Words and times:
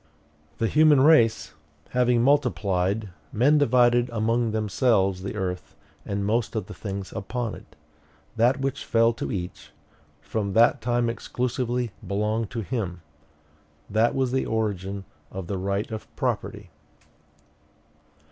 "The 0.57 0.65
human 0.65 1.01
race 1.01 1.53
having 1.89 2.23
multiplied, 2.23 3.09
men 3.31 3.59
divided 3.59 4.09
among 4.09 4.49
themselves 4.49 5.21
the 5.21 5.35
earth 5.35 5.75
and 6.07 6.25
most 6.25 6.55
of 6.55 6.65
the 6.65 6.73
things 6.73 7.13
upon 7.13 7.53
it; 7.53 7.75
that 8.35 8.59
which 8.59 8.83
fell 8.83 9.13
to 9.13 9.31
each, 9.31 9.69
from 10.19 10.53
that 10.53 10.81
time 10.81 11.07
exclusively 11.07 11.91
belonged 12.07 12.49
to 12.49 12.61
him. 12.61 13.01
That 13.91 14.15
was 14.15 14.31
the 14.31 14.47
origin 14.47 15.05
of 15.29 15.45
the 15.45 15.59
right 15.59 15.91
of 15.91 16.07
property." 16.15 16.71